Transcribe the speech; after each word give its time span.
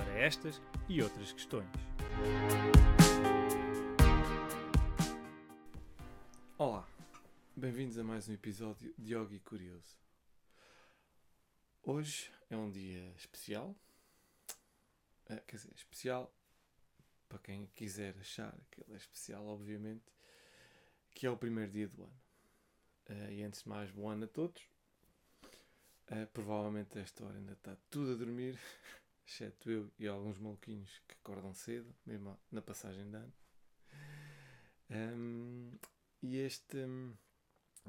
para 0.00 0.18
estas 0.18 0.62
e 0.88 1.02
outras 1.02 1.30
questões. 1.30 1.68
Olá, 6.56 6.88
bem-vindos 7.54 7.98
a 7.98 8.04
mais 8.04 8.26
um 8.26 8.32
episódio 8.32 8.94
de 8.96 9.14
Yogi 9.14 9.38
Curioso. 9.40 9.98
Hoje 11.82 12.30
é 12.48 12.56
um 12.56 12.70
dia 12.70 13.12
especial, 13.14 13.76
uh, 15.28 15.40
quer 15.46 15.56
dizer, 15.56 15.72
especial 15.74 16.34
para 17.28 17.38
quem 17.40 17.66
quiser 17.74 18.16
achar 18.18 18.56
que 18.70 18.80
ele 18.80 18.94
é 18.94 18.96
especial, 18.96 19.46
obviamente, 19.46 20.04
que 21.10 21.26
é 21.26 21.30
o 21.30 21.36
primeiro 21.36 21.70
dia 21.72 21.88
do 21.88 22.04
ano. 22.04 22.20
Uh, 23.10 23.32
e 23.32 23.42
antes 23.42 23.64
de 23.64 23.68
mais, 23.68 23.90
bom 23.90 24.08
ano 24.08 24.24
a 24.24 24.28
todos. 24.28 24.62
Uh, 26.10 26.26
provavelmente 26.32 26.98
a 26.98 27.02
esta 27.02 27.22
hora 27.22 27.36
ainda 27.36 27.52
está 27.52 27.76
tudo 27.90 28.12
a 28.12 28.16
dormir, 28.16 28.58
exceto 29.26 29.70
eu 29.70 29.90
e 29.98 30.06
alguns 30.06 30.38
maluquinhos 30.38 31.00
que 31.06 31.14
acordam 31.14 31.54
cedo, 31.54 31.94
mesmo 32.04 32.38
na 32.50 32.62
passagem 32.62 33.08
de 33.08 33.16
ano. 33.16 33.32
Um, 34.90 35.72
e 36.22 36.36
este, 36.38 36.78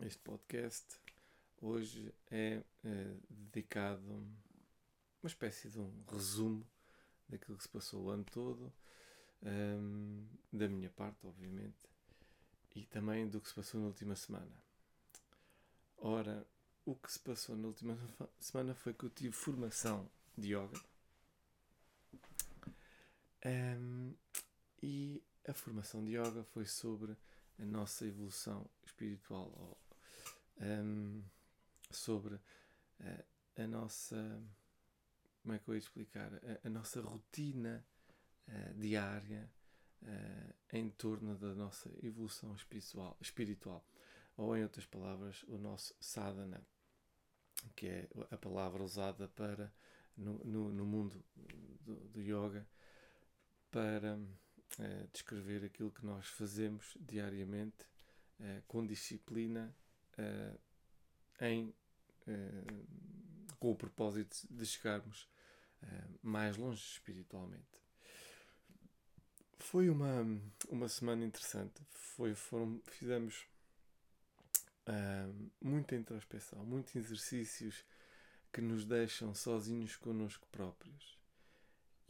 este 0.04 0.22
podcast 0.22 1.00
hoje 1.62 2.14
é 2.30 2.64
uh, 2.84 3.22
dedicado 3.30 4.02
a 4.12 4.16
uma 4.16 5.28
espécie 5.28 5.70
de 5.70 5.80
um 5.80 6.04
resumo 6.12 6.66
daquilo 7.28 7.58
que 7.58 7.64
se 7.64 7.70
passou 7.70 8.04
o 8.04 8.10
ano 8.10 8.24
todo, 8.26 8.72
um, 9.44 10.28
da 10.52 10.68
minha 10.68 10.90
parte, 10.90 11.26
obviamente, 11.26 11.90
e 12.76 12.86
também 12.86 13.28
do 13.28 13.42
que 13.42 13.48
se 13.48 13.56
passou 13.56 13.80
na 13.80 13.88
última 13.88 14.16
semana. 14.16 14.64
Ora, 15.98 16.46
o 16.86 16.96
que 16.96 17.12
se 17.12 17.20
passou 17.20 17.56
na 17.56 17.68
última 17.68 17.98
semana 18.40 18.74
foi 18.74 18.94
que 18.94 19.06
eu 19.06 19.10
tive 19.10 19.32
formação 19.32 20.10
de 20.38 20.54
yoga. 20.56 20.80
Um, 23.46 24.14
e 24.82 25.24
a 25.48 25.54
formação 25.54 26.04
de 26.04 26.12
yoga 26.12 26.44
foi 26.44 26.66
sobre 26.66 27.16
a 27.60 27.66
nossa 27.66 28.06
evolução 28.06 28.70
espiritual, 28.86 29.52
ou, 29.56 29.78
um, 30.62 31.24
sobre 31.90 32.40
a, 33.00 33.64
a, 33.64 33.68
nossa. 33.68 34.42
Como 35.42 35.56
é 35.56 35.60
que 35.60 35.68
eu 35.70 35.74
ia 35.74 35.80
explicar? 35.80 36.32
A, 36.34 36.68
a 36.68 36.70
nossa 36.70 37.02
rotina 37.02 37.86
uh, 38.48 38.74
diária 38.80 39.50
uh, 40.04 40.56
em 40.72 40.90
torno 40.90 41.36
da 41.36 41.54
nossa 41.56 41.90
evolução 42.04 42.54
espiritual. 42.56 43.18
espiritual 43.20 43.86
ou 44.38 44.56
em 44.58 44.64
outras 44.64 44.86
palavras, 44.86 45.44
o 45.48 45.58
nosso 45.58 45.94
sadhana, 46.00 46.66
que 47.76 47.88
é 47.88 48.10
a 48.32 48.38
palavra 48.38 48.84
usada 48.84 49.28
para 49.28 49.72
no, 50.18 50.38
no, 50.44 50.72
no 50.72 50.86
mundo 50.86 51.24
do, 51.82 51.96
do, 52.10 52.22
yoga 52.22 52.68
para 53.72 54.18
uh, 54.18 55.08
descrever 55.12 55.66
aquilo 55.66 55.92
que 55.92 56.06
nós 56.06 56.28
fazemos 56.28 56.96
diariamente 57.00 57.86
uh, 58.40 58.62
com 58.68 58.86
disciplina 58.86 59.74
uh, 60.20 60.60
em, 61.44 61.74
com 63.60 63.72
o 63.72 63.76
propósito 63.76 64.46
de 64.50 64.64
chegarmos 64.64 65.28
mais 66.22 66.56
longe 66.56 66.80
espiritualmente. 66.80 67.82
Foi 69.58 69.90
uma, 69.90 70.24
uma 70.70 70.88
semana 70.88 71.26
interessante. 71.26 71.82
Foi, 71.90 72.36
foram, 72.36 72.80
fizemos 72.86 73.48
muita 75.60 75.96
introspeção, 75.96 76.64
muitos 76.64 76.96
exercícios 76.96 77.84
que 78.54 78.62
nos 78.62 78.86
deixam 78.86 79.34
sozinhos 79.34 79.96
connosco 79.96 80.48
próprios. 80.52 81.21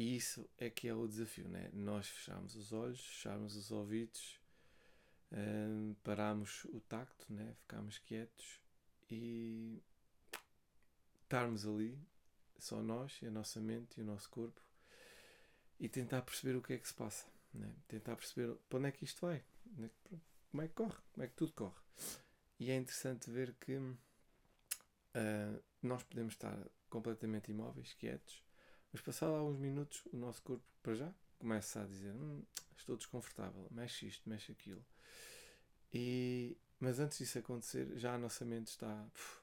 E 0.01 0.15
isso 0.15 0.49
é 0.57 0.67
que 0.67 0.87
é 0.87 0.95
o 0.95 1.07
desafio, 1.07 1.47
né? 1.47 1.69
Nós 1.73 2.07
fechamos 2.07 2.55
os 2.55 2.73
olhos, 2.73 3.05
fechamos 3.05 3.55
os 3.55 3.71
ouvidos, 3.71 4.41
uh, 5.31 5.95
paramos 6.03 6.65
o 6.73 6.79
tacto, 6.79 7.31
né? 7.31 7.53
Ficamos 7.59 7.99
quietos 7.99 8.59
e 9.11 9.79
estarmos 11.21 11.67
ali, 11.67 11.95
só 12.57 12.81
nós 12.81 13.19
e 13.21 13.27
a 13.27 13.29
nossa 13.29 13.61
mente 13.61 13.99
e 13.99 14.01
o 14.01 14.05
nosso 14.05 14.27
corpo, 14.31 14.59
e 15.79 15.87
tentar 15.87 16.23
perceber 16.23 16.55
o 16.55 16.63
que 16.63 16.73
é 16.73 16.79
que 16.79 16.87
se 16.87 16.95
passa, 16.95 17.27
né? 17.53 17.71
Tentar 17.87 18.15
perceber 18.15 18.55
para 18.67 18.79
onde 18.79 18.87
é 18.87 18.91
que 18.91 19.05
isto 19.05 19.23
vai, 19.23 19.45
né? 19.77 19.91
como 20.49 20.63
é 20.63 20.67
que 20.67 20.73
corre, 20.73 20.97
como 21.13 21.23
é 21.23 21.27
que 21.27 21.35
tudo 21.35 21.53
corre. 21.53 21.79
E 22.59 22.71
é 22.71 22.75
interessante 22.75 23.29
ver 23.29 23.53
que 23.53 23.77
uh, 23.77 23.95
nós 25.79 26.01
podemos 26.01 26.33
estar 26.33 26.57
completamente 26.89 27.51
imóveis, 27.51 27.93
quietos, 27.93 28.43
mas 28.91 29.01
passado 29.01 29.33
alguns 29.33 29.57
minutos 29.57 30.03
o 30.11 30.17
nosso 30.17 30.41
corpo, 30.41 30.63
para 30.81 30.95
já, 30.95 31.13
começa 31.39 31.81
a 31.81 31.85
dizer: 31.85 32.13
hum, 32.13 32.43
Estou 32.81 32.97
desconfortável, 32.97 33.67
mexe 33.69 34.07
isto, 34.07 34.27
mexe 34.27 34.51
aquilo. 34.51 34.83
E, 35.93 36.57
mas 36.79 36.99
antes 36.99 37.19
disso 37.19 37.37
acontecer, 37.37 37.95
já 37.95 38.15
a 38.15 38.17
nossa 38.17 38.43
mente 38.43 38.69
está 38.69 39.07
puf, 39.13 39.39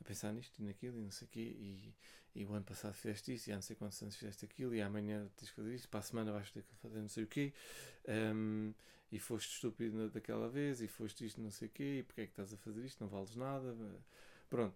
a 0.00 0.04
pensar 0.04 0.32
nisto 0.32 0.58
e 0.58 0.64
naquilo 0.64 0.98
e 0.98 1.02
não 1.02 1.10
sei 1.12 1.28
o 1.28 1.30
quê. 1.30 1.56
E, 1.58 1.94
e 2.34 2.44
o 2.44 2.52
ano 2.52 2.64
passado 2.64 2.94
fizeste 2.94 3.34
isto, 3.34 3.48
e 3.48 3.52
há 3.52 3.54
não 3.54 3.62
sei 3.62 3.76
quantos 3.76 4.02
anos 4.02 4.16
fizeste 4.16 4.44
aquilo, 4.44 4.74
e 4.74 4.82
amanhã 4.82 5.30
tens 5.36 5.50
que 5.50 5.54
fazer 5.54 5.74
isto, 5.74 5.88
para 5.88 6.00
a 6.00 6.02
semana 6.02 6.32
vais 6.32 6.50
ter 6.50 6.62
que 6.62 6.74
fazer 6.76 7.00
não 7.00 7.08
sei 7.08 7.24
o 7.24 7.26
quê. 7.28 7.52
Um, 8.34 8.74
e 9.12 9.18
foste 9.18 9.52
estúpido 9.52 10.10
daquela 10.10 10.48
vez, 10.48 10.80
e 10.80 10.88
foste 10.88 11.26
isto, 11.26 11.40
não 11.40 11.50
sei 11.50 11.68
o 11.68 11.70
quê, 11.70 11.98
e 11.98 12.02
porque 12.02 12.22
é 12.22 12.24
que 12.24 12.32
estás 12.32 12.52
a 12.52 12.56
fazer 12.56 12.84
isto, 12.84 13.00
não 13.00 13.08
vales 13.08 13.36
nada. 13.36 13.76
Pronto. 14.48 14.74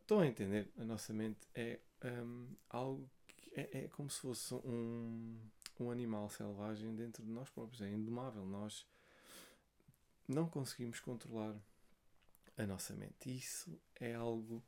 Estão 0.00 0.20
a 0.20 0.26
entender? 0.26 0.70
A 0.78 0.84
nossa 0.84 1.12
mente 1.12 1.48
é 1.54 1.80
um, 2.24 2.48
algo 2.70 3.10
é, 3.56 3.68
é, 3.72 3.88
como 3.88 4.10
se 4.10 4.20
fosse 4.20 4.54
um, 4.54 5.40
um 5.80 5.90
animal 5.90 6.28
selvagem 6.28 6.94
dentro 6.94 7.24
de 7.24 7.30
nós 7.30 7.48
próprios, 7.48 7.80
é 7.80 7.90
indomável. 7.90 8.44
Nós 8.44 8.86
não 10.28 10.46
conseguimos 10.46 11.00
controlar 11.00 11.56
a 12.58 12.66
nossa 12.66 12.94
mente. 12.94 13.34
Isso 13.34 13.80
é 13.98 14.14
algo 14.14 14.62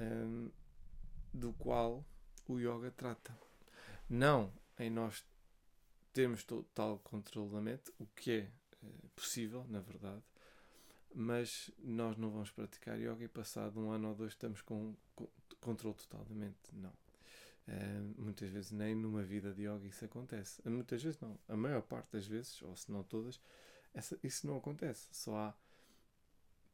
um, 0.00 0.50
do 1.32 1.52
qual 1.54 2.04
o 2.48 2.58
yoga 2.58 2.90
trata. 2.90 3.36
Não 4.08 4.50
em 4.78 4.88
nós 4.88 5.22
termos 6.12 6.42
total 6.42 6.98
controle 7.00 7.50
da 7.50 7.60
mente, 7.60 7.92
o 7.98 8.06
que 8.06 8.30
é 8.30 8.50
uh, 8.82 9.08
possível, 9.14 9.66
na 9.68 9.80
verdade, 9.80 10.22
mas 11.14 11.70
nós 11.78 12.16
não 12.16 12.30
vamos 12.30 12.50
praticar 12.50 12.98
yoga 12.98 13.24
e 13.24 13.28
passado 13.28 13.78
um 13.78 13.90
ano 13.90 14.08
ou 14.08 14.14
dois 14.14 14.32
estamos 14.32 14.62
com, 14.62 14.94
com 15.14 15.28
controle 15.60 15.96
total 15.96 16.24
da 16.24 16.34
mente. 16.34 16.74
Não. 16.74 16.92
Uh, 17.68 18.22
muitas 18.22 18.48
vezes 18.48 18.70
nem 18.70 18.94
numa 18.94 19.22
vida 19.22 19.52
de 19.52 19.62
yoga 19.62 19.86
isso 19.86 20.04
acontece. 20.04 20.62
Muitas 20.68 21.02
vezes 21.02 21.20
não. 21.20 21.38
A 21.48 21.56
maior 21.56 21.82
parte 21.82 22.12
das 22.12 22.26
vezes, 22.26 22.62
ou 22.62 22.76
se 22.76 22.90
não 22.90 23.02
todas, 23.02 23.40
essa, 23.92 24.18
isso 24.22 24.46
não 24.46 24.56
acontece. 24.56 25.08
Só 25.10 25.36
há 25.36 25.54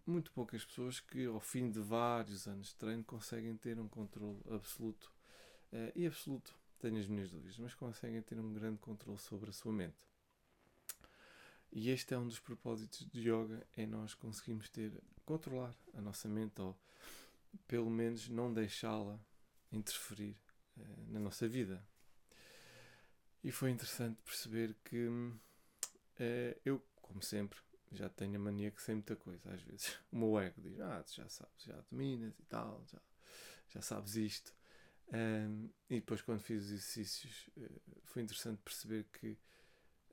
muito 0.05 0.33
poucas 0.33 0.65
pessoas 0.65 1.01
que 1.01 1.27
ao 1.27 1.41
fim 1.41 1.71
de 1.71 1.81
vários 1.81 2.47
anos 2.47 2.69
de 2.69 2.75
treino 2.75 3.05
conseguem 3.05 3.57
ter 3.57 3.79
um 3.79 3.89
controle 3.89 4.41
absoluto 4.51 5.11
uh, 5.73 5.93
e 5.95 6.07
absoluto 6.07 6.55
tenho 6.83 6.99
as 6.99 7.07
minhas 7.07 7.31
dúvidas, 7.31 7.57
mas 7.59 7.75
conseguem 7.75 8.21
ter 8.21 8.39
um 8.41 8.53
grande 8.53 8.79
controle 8.79 9.19
sobre 9.19 9.51
a 9.51 9.53
sua 9.53 9.73
mente. 9.73 10.05
E 11.71 11.89
este 11.91 12.13
é 12.13 12.19
um 12.19 12.27
dos 12.27 12.41
propósitos 12.41 13.09
de 13.09 13.21
yoga, 13.21 13.65
é 13.77 13.87
nós 13.87 14.15
conseguirmos 14.15 14.69
ter, 14.69 14.93
controlar 15.25 15.75
a 15.95 16.01
nossa 16.01 16.29
mente 16.29 16.61
ou 16.61 16.77
pelo 17.69 17.89
menos 17.89 18.29
não 18.29 18.53
deixá-la 18.53 19.19
interferir 19.71 20.37
na 21.09 21.21
nossa 21.21 21.49
vida. 21.49 21.83
E 23.45 23.51
foi 23.51 23.71
interessante 23.71 24.21
perceber 24.23 24.77
que 24.85 25.07
uh, 25.09 25.41
eu, 26.65 26.81
como 27.01 27.23
sempre, 27.23 27.59
já 27.91 28.09
tenho 28.09 28.37
a 28.37 28.39
mania 28.39 28.71
que 28.71 28.81
sei 28.81 28.95
muita 28.95 29.17
coisa 29.17 29.53
às 29.53 29.63
vezes. 29.63 29.99
O 30.13 30.17
meu 30.17 30.39
ego 30.39 30.61
diz, 30.61 30.79
ah, 30.81 31.03
tu 31.03 31.15
já 31.15 31.29
sabes, 31.29 31.65
já 31.65 31.81
dominas 31.91 32.39
e 32.39 32.43
tal, 32.45 32.85
já, 32.87 33.01
já 33.71 33.83
sabes 33.83 34.17
isto. 34.17 34.55
E 35.91 35.97
depois, 35.97 36.23
quando 36.23 36.41
fiz 36.41 36.65
os 36.65 36.71
exercícios, 36.71 37.51
uh, 37.57 37.81
foi 38.05 38.23
interessante 38.23 38.63
perceber 38.63 39.05
que 39.13 39.39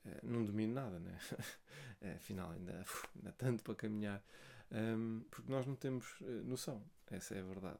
uh, 0.05 0.19
não 0.23 0.43
domino 0.43 0.73
nada, 0.73 0.99
né? 0.99 1.17
Afinal, 2.15 2.51
ainda, 2.51 2.83
ainda 3.15 3.31
tanto 3.33 3.63
para 3.63 3.75
caminhar, 3.75 4.23
um, 4.71 5.23
porque 5.29 5.51
nós 5.51 5.65
não 5.65 5.75
temos 5.75 6.19
noção, 6.43 6.83
essa 7.11 7.35
é 7.35 7.39
a 7.39 7.45
verdade. 7.45 7.79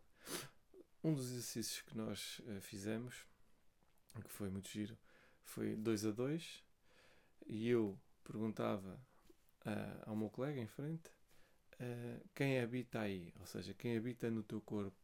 Um 1.03 1.13
dos 1.13 1.31
exercícios 1.31 1.81
que 1.81 1.95
nós 1.97 2.41
fizemos, 2.61 3.25
que 4.21 4.29
foi 4.29 4.49
muito 4.49 4.69
giro, 4.69 4.97
foi 5.43 5.75
2 5.75 6.05
a 6.05 6.11
2 6.11 6.63
e 7.47 7.67
eu 7.69 7.97
perguntava 8.23 8.99
uh, 9.65 10.09
ao 10.09 10.15
meu 10.15 10.29
colega 10.29 10.59
em 10.59 10.67
frente 10.67 11.09
uh, 11.79 12.29
quem 12.35 12.59
habita 12.59 12.99
aí, 12.99 13.33
ou 13.39 13.45
seja, 13.45 13.73
quem 13.73 13.97
habita 13.97 14.29
no 14.29 14.43
teu 14.43 14.61
corpo. 14.61 14.97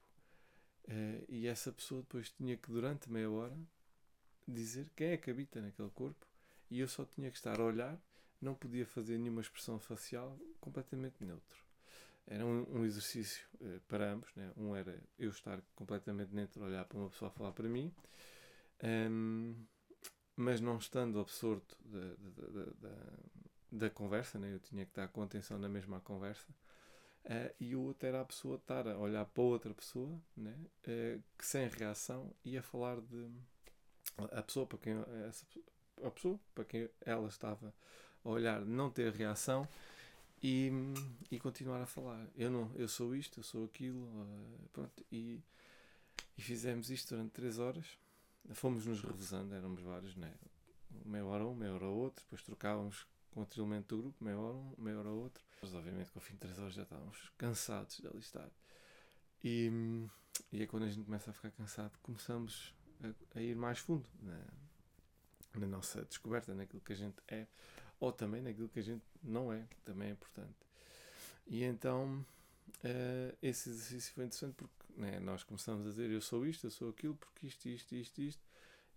Uh, 0.88 1.25
e 1.27 1.47
essa 1.47 1.71
pessoa 1.71 2.01
depois 2.01 2.30
tinha 2.30 2.56
que, 2.56 2.71
durante 2.71 3.12
meia 3.12 3.30
hora, 3.30 3.57
dizer 4.47 4.89
quem 4.95 5.07
é 5.09 5.18
que 5.18 5.31
habita 5.31 5.59
naquele 5.59 5.89
corpo 5.89 6.27
e 6.69 6.80
eu 6.80 6.88
só 6.88 7.06
tinha 7.06 7.31
que 7.31 7.38
estar 7.38 7.59
a 7.59 7.63
olhar, 7.63 8.00
não 8.39 8.53
podia 8.53 8.86
fazer 8.86 9.18
nenhuma 9.18 9.42
expressão 9.42 9.80
facial, 9.80 10.38
completamente 10.59 11.24
neutro. 11.24 11.64
Era 12.27 12.45
um, 12.45 12.80
um 12.80 12.86
exercício 12.86 13.48
uh, 13.62 13.80
para 13.88 14.12
ambos, 14.12 14.33
né? 14.36 14.51
um 14.57 14.75
era 14.75 15.00
eu 15.18 15.30
estar 15.30 15.62
completamente 15.75 16.33
neutro, 16.33 16.63
olhar 16.63 16.83
para 16.86 16.98
uma 16.98 17.10
pessoa 17.10 17.30
falar 17.30 17.51
para 17.51 17.69
mim, 17.69 17.94
um, 18.83 19.56
mas 20.36 20.60
não 20.60 20.77
estando 20.77 21.19
absorto 21.19 21.77
da, 21.86 22.16
da, 22.16 22.66
da, 22.80 22.95
da, 23.72 23.89
conversa, 23.89 24.39
né? 24.39 24.54
eu 24.54 24.60
tinha 24.60 24.83
que 24.86 24.92
estar 24.92 25.07
com 25.10 25.22
atenção 25.22 25.60
na 25.60 25.69
mesma 25.69 26.00
conversa. 26.01 26.48
Uh, 27.25 27.54
e 27.60 27.75
o 27.75 27.81
outro 27.81 28.07
era 28.07 28.22
a 28.22 28.25
pessoa 28.25 28.56
estar 28.57 28.88
a 28.88 28.98
olhar 28.98 29.25
para 29.25 29.44
outra 29.44 29.74
pessoa 29.74 30.21
né? 30.38 30.56
Uh, 30.88 31.24
que 31.36 31.45
sem 31.45 31.68
reação 31.68 32.31
ia 32.44 32.62
falar 32.62 33.01
de 33.01 33.31
a 34.31 34.44
pessoa 34.44 34.68
para 34.68 34.78
quem 34.78 34.94
essa, 35.28 35.44
a 36.04 36.12
pessoa 36.12 36.39
para 36.54 36.66
quem 36.66 36.88
ela 37.01 37.28
estava 37.28 37.74
a 38.24 38.30
olhar 38.30 38.63
não 38.63 38.92
ter 38.92 39.12
reação 39.12 39.68
e, 40.47 40.71
e 41.31 41.39
continuar 41.39 41.81
a 41.81 41.88
falar. 41.88 42.27
Eu 42.36 42.51
não, 42.51 42.71
eu 42.75 42.88
sou 42.88 43.15
isto, 43.15 43.39
eu 43.39 43.44
sou 43.44 43.65
aquilo, 43.65 44.03
uh, 44.03 44.69
pronto, 44.71 45.03
e, 45.12 45.42
e 46.38 46.42
fizemos 46.42 46.92
isto 46.92 47.15
durante 47.15 47.31
três 47.31 47.57
horas. 47.57 47.97
Fomos 48.53 48.86
nos 48.86 49.01
revezando, 49.01 49.56
éramos 49.56 49.81
vários, 49.81 50.15
né? 50.15 50.31
meia 51.03 51.25
hora 51.25 51.47
um, 51.47 51.56
meia 51.56 51.74
hora 51.74 51.88
outro, 51.88 52.24
depois 52.24 52.44
trocávamos 52.44 53.07
com 53.31 53.39
outro 53.39 53.59
elemento 53.59 53.95
do 53.95 54.03
grupo, 54.03 54.24
meia 54.24 54.38
hora 54.38 54.56
um, 54.56 54.75
meia 54.77 55.00
hora 55.00 55.09
outro. 55.09 55.44
Mas 55.63 55.74
obviamente 55.74 56.12
que 56.12 56.18
ao 56.18 56.21
fim 56.21 56.33
de 56.33 56.39
três 56.42 56.59
horas 56.59 56.75
já 56.75 56.83
estávamos 56.83 57.31
cansados 57.39 57.97
de 57.97 58.07
ali 58.07 58.19
estar. 58.19 58.51
E, 59.44 59.71
e 60.51 60.62
é 60.62 60.68
quando 60.68 60.83
a 60.83 60.89
gente 60.89 61.06
começa 61.06 61.31
a 61.31 61.33
ficar 61.33 61.50
cansado, 61.50 61.97
começamos 62.03 62.71
a, 63.03 63.39
a 63.39 63.42
ir 63.42 63.56
mais 63.56 63.80
fundo 63.80 64.07
na 65.56 65.65
nossa 65.65 66.06
descoberta, 66.06 66.53
naquilo 66.53 66.81
que 66.81 66.94
a 66.94 66.95
gente 66.95 67.15
é, 67.27 67.47
ou 68.00 68.12
também 68.12 68.42
naquilo 68.42 68.69
que 68.69 68.80
a 68.80 68.83
gente 68.83 69.03
não 69.24 69.51
é, 69.51 69.68
também 69.83 70.09
é 70.09 70.12
importante. 70.12 70.56
E 71.47 71.63
então 71.63 72.25
uh, 72.83 73.38
esse 73.42 73.69
exercício 73.69 74.13
foi 74.13 74.25
interessante 74.25 74.56
porque 74.56 74.74
né, 74.97 75.19
nós 75.19 75.44
começamos 75.44 75.86
a 75.86 75.89
dizer 75.89 76.09
eu 76.09 76.21
sou 76.21 76.45
isto, 76.45 76.68
eu 76.68 76.71
sou 76.71 76.89
aquilo, 76.89 77.15
porque 77.15 77.47
isto, 77.47 77.68
isto, 77.68 77.95
isto, 77.95 78.21
isto, 78.21 78.44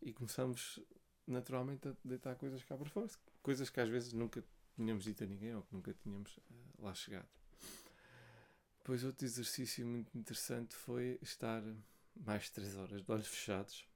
e 0.00 0.12
começamos 0.12 0.81
naturalmente 1.27 1.89
a 1.89 1.97
deitar 2.05 2.35
coisas 2.37 2.62
cá 2.65 2.77
para 2.77 2.89
fora, 2.89 3.09
coisas 3.43 3.69
que 3.69 3.81
às 3.81 3.89
vezes 3.89 4.12
nunca 4.12 4.43
tínhamos 4.77 5.05
dito 5.05 5.25
a 5.25 5.27
ninguém 5.27 5.55
ou 5.55 5.62
que 5.62 5.75
nunca 5.75 5.93
tínhamos 5.95 6.37
uh, 6.37 6.43
lá 6.79 6.95
chegado. 6.95 7.29
Depois 8.79 9.05
outro 9.05 9.27
exercício 9.27 9.87
muito 9.87 10.17
interessante 10.17 10.75
foi 10.75 11.19
estar 11.21 11.62
mais 12.17 12.45
de 12.45 12.53
3 12.53 12.77
horas 12.77 13.03
de 13.03 13.12
olhos 13.12 13.27
fechados, 13.27 13.87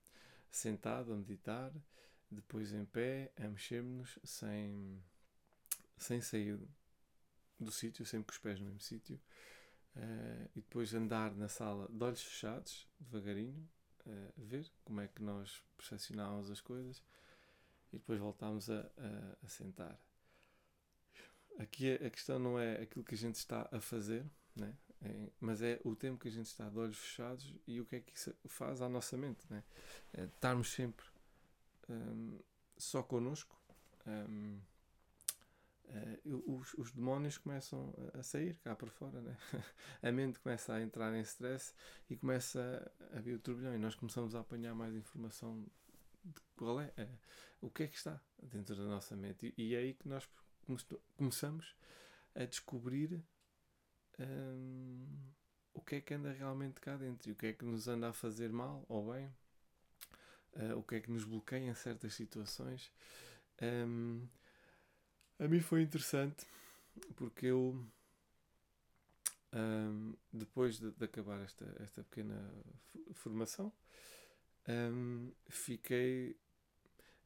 sentado 0.51 1.15
a 1.15 1.17
meditar, 1.17 1.73
depois 2.33 2.73
em 2.73 2.85
pé, 2.85 3.31
a 3.37 3.49
mexermos 3.49 4.19
sem, 4.25 5.03
sem 5.99 6.21
sair 6.21 6.59
do 7.61 7.71
sítio, 7.71 8.05
sempre 8.05 8.27
com 8.27 8.33
os 8.33 8.39
pés 8.39 8.59
no 8.59 8.67
mesmo 8.67 8.81
sítio, 8.81 9.21
uh, 9.97 10.51
e 10.57 10.61
depois 10.61 10.95
andar 10.95 11.35
na 11.35 11.49
sala 11.49 11.89
de 11.89 12.03
olhos 12.03 12.23
fechados, 12.23 12.89
devagarinho, 12.99 13.69
uh, 14.07 14.33
ver 14.37 14.67
como 14.85 15.01
é 15.01 15.09
que 15.09 15.23
nós 15.23 15.63
percepcionávamos 15.77 16.51
as 16.51 16.61
coisas, 16.61 17.03
e 17.93 17.99
depois 17.99 18.19
voltámos 18.19 18.71
a, 18.71 18.81
a, 18.81 19.37
a 19.45 19.49
sentar. 19.49 19.99
Aqui 21.59 21.93
a 21.93 22.11
questão 22.11 22.39
não 22.39 22.59
é 22.59 22.81
aquilo 22.81 23.05
que 23.05 23.15
a 23.15 23.19
gente 23.19 23.35
está 23.35 23.69
a 23.71 23.81
fazer, 23.81 24.25
né? 24.57 24.75
É, 25.05 25.31
mas 25.41 25.61
é 25.61 25.81
o 25.85 25.97
tempo 25.97 26.21
que 26.21 26.29
a 26.29 26.31
gente 26.31 26.47
está 26.47 26.69
de 26.69 26.79
olhos 26.79 26.97
fechados 26.97 27.53
e 27.67 27.81
o 27.81 27.85
que 27.85 27.97
é 27.97 28.01
que 28.01 28.17
isso 28.17 28.33
faz 28.47 28.81
à 28.81 28.89
nossa 28.89 29.17
mente. 29.17 29.45
Né? 29.51 29.65
É 30.13 30.25
estarmos 30.25 30.71
sempre 30.71 31.05
um, 31.89 32.39
só 32.77 33.03
connosco. 33.03 33.57
Um, 34.07 34.61
uh, 35.87 36.53
os, 36.57 36.75
os, 36.75 36.91
demónios 36.91 37.39
começam 37.39 37.95
a 38.15 38.23
sair 38.23 38.57
cá 38.65 38.75
para 38.75 38.91
fora, 38.91 39.21
né? 39.21 39.37
a 40.03 40.13
mente 40.13 40.39
começa 40.41 40.75
a 40.75 40.83
entrar 40.83 41.15
em 41.15 41.21
stress 41.21 41.75
e 42.11 42.17
começa 42.17 42.91
a 43.13 43.21
vir 43.21 43.35
o 43.35 43.39
turbilhão 43.39 43.75
e 43.75 43.79
nós 43.79 43.95
começamos 43.95 44.35
a 44.35 44.41
apanhar 44.41 44.75
mais 44.75 44.95
informação 44.95 45.65
de 46.25 46.41
qual 46.57 46.81
é, 46.81 46.93
é 46.97 47.09
o 47.61 47.71
que 47.71 47.85
é 47.85 47.89
que 47.89 47.97
está 47.97 48.21
dentro 48.43 48.77
da 48.77 48.85
nossa 48.85 49.17
mente 49.17 49.55
e, 49.57 49.69
e 49.69 49.75
é 49.75 49.79
aí 49.79 49.95
que 49.95 50.09
nós 50.09 50.29
começamos 51.17 51.77
a 52.35 52.45
descobrir 52.45 53.23
um, 54.19 55.07
o 55.75 55.81
que 55.81 55.97
é 55.97 56.01
que 56.01 56.15
anda 56.15 56.33
realmente 56.33 56.81
cá 56.81 56.97
dentro 56.97 57.29
e 57.29 57.33
o 57.33 57.37
que 57.37 57.47
é 57.47 57.53
que 57.53 57.65
nos 57.65 57.89
anda 57.89 58.09
a 58.09 58.13
fazer 58.13 58.53
mal 58.53 58.85
ou 58.89 59.13
bem, 59.13 59.33
uh, 60.57 60.79
o 60.79 60.83
que 60.83 60.97
é 60.97 61.01
que 61.01 61.11
nos 61.11 61.25
bloqueia 61.25 61.71
em 61.71 61.75
certas 61.75 62.15
situações. 62.15 62.91
Um, 63.61 64.27
a 65.39 65.49
mim 65.49 65.61
foi 65.61 65.83
interessante 65.83 66.47
porque 67.17 67.47
eu, 67.47 67.85
um, 69.53 70.15
depois 70.33 70.79
de, 70.79 70.91
de, 70.91 71.05
acabar 71.05 71.41
esta, 71.41 71.65
esta 71.81 72.03
pequena 72.05 72.53
formação, 73.15 73.73
fiquei 75.49 76.37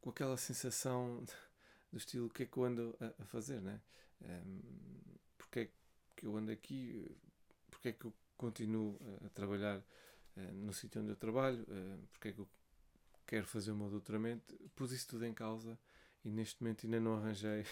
com 0.00 0.10
aquela 0.10 0.36
sensação 0.36 1.24
do 1.90 1.98
estilo 1.98 2.26
o 2.26 2.30
que 2.30 2.44
é 2.44 2.46
que 2.46 2.56
eu 2.56 2.64
ando 2.64 2.96
a, 3.00 3.22
a 3.22 3.26
fazer, 3.26 3.60
né? 3.60 3.80
Um, 4.22 4.60
porque 5.36 5.60
é 5.60 5.70
que 6.14 6.26
eu 6.26 6.36
ando 6.36 6.50
aqui, 6.50 7.10
porque 7.70 7.88
é 7.88 7.92
que 7.92 8.06
eu 8.06 8.12
continuo 8.36 8.98
a, 9.24 9.28
trabalhar 9.30 9.78
uh, 9.78 10.52
no 10.54 10.72
sítio 10.72 11.00
onde 11.00 11.10
eu 11.10 11.16
trabalho, 11.16 11.62
uh, 11.62 12.06
porque 12.12 12.28
é 12.28 12.32
que 12.32 12.38
eu 12.38 12.48
quero 13.26 13.46
fazer 13.46 13.72
o 13.72 13.76
meu 13.76 13.90
doutoramento, 13.90 14.54
pus 14.74 14.92
isso 14.92 15.08
tudo 15.08 15.24
em 15.24 15.34
causa 15.34 15.78
e 16.24 16.30
neste 16.30 16.62
momento 16.62 16.86
ainda 16.86 17.00
não 17.00 17.16
arranjei 17.16 17.64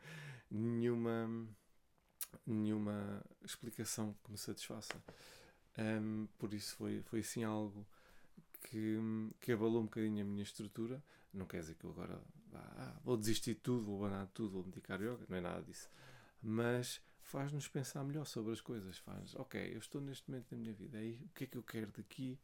nenhuma 0.50 1.28
nenhuma 2.46 3.22
explicação 3.44 4.14
que 4.24 4.30
me 4.30 4.38
satisfaça. 4.38 4.94
Um, 5.78 6.26
por 6.38 6.52
isso 6.52 6.74
foi, 6.76 7.02
foi 7.02 7.20
assim 7.20 7.44
algo 7.44 7.86
que, 8.64 8.98
que 9.40 9.52
abalou 9.52 9.80
um 9.80 9.84
bocadinho 9.84 10.22
a 10.22 10.26
minha 10.26 10.42
estrutura. 10.42 11.02
Não 11.32 11.46
quer 11.46 11.60
dizer 11.60 11.74
que 11.74 11.84
eu 11.84 11.90
agora 11.90 12.20
ah, 12.54 13.00
vou 13.04 13.16
desistir 13.16 13.54
de 13.54 13.60
tudo, 13.60 13.84
vou 13.84 14.04
abanar 14.04 14.26
tudo, 14.28 14.50
vou 14.50 14.64
medicar 14.64 15.00
yoga, 15.00 15.24
não 15.28 15.36
é 15.36 15.40
nada 15.40 15.62
disso. 15.62 15.88
Mas 16.42 17.00
faz-nos 17.22 17.68
pensar 17.68 18.04
melhor 18.04 18.26
sobre 18.26 18.52
as 18.52 18.60
coisas. 18.60 18.98
Faz, 18.98 19.34
ok, 19.36 19.74
eu 19.74 19.78
estou 19.78 20.00
neste 20.00 20.30
momento 20.30 20.50
da 20.50 20.56
minha 20.56 20.72
vida, 20.72 20.98
aí, 20.98 21.18
o 21.24 21.28
que 21.34 21.44
é 21.44 21.46
que 21.46 21.56
eu 21.56 21.62
quero 21.62 21.90
daqui? 21.92 22.38